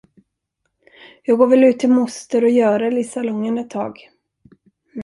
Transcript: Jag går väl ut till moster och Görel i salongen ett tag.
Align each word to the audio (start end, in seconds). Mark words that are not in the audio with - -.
Jag 1.23 1.37
går 1.37 1.47
väl 1.47 1.63
ut 1.63 1.79
till 1.79 1.89
moster 1.89 2.43
och 2.43 2.49
Görel 2.49 2.97
i 2.97 3.03
salongen 3.03 3.57
ett 3.57 3.69
tag. 3.69 4.09